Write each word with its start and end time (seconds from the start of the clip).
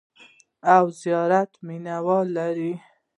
او 0.75 0.85
زیات 0.99 1.51
مینوال 1.65 2.27
لري. 2.37 2.73